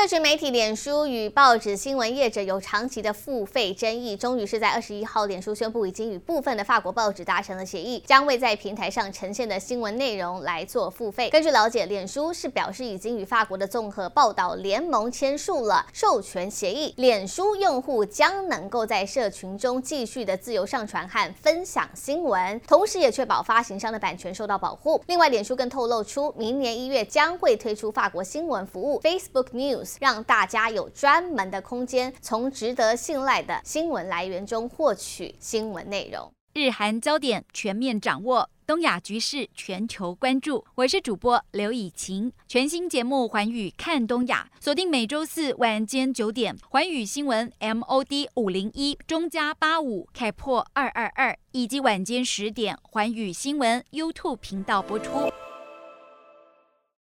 [0.00, 11.28] 社群媒体脸书与报纸新闻业者有长期的付费争议，终于是在二十一号，脸书宣布已经与部分的法国报纸达成了协议，将为在平台上呈现的新闻内容来做付费。
[11.28, 24.98] 根据了解，脸书是表示已经与法国的综合报道联盟签署了授权协议，脸书用户将能够在社群中继续的自由上传和分享新闻，同时也确保发行商的版权受到保护。
[25.08, 29.89] 另外，脸书更透露出，明年一月将会推出法国新闻服务 Facebook News。
[30.00, 36.30] 让大家有专门的空间，从值得信赖的新闻来源中获取新闻内容。
[36.52, 40.64] 日韩焦点全面掌握，东亚局势全球关注。
[40.74, 55.30] 我是主播刘以晴，全新节目《寰宇看东亚》，锁定每周四晚间九点，寰宇新闻 MOD 五零一中加八五开破二二二，以及晚间十点，寰宇新闻 YouTube 频道播出。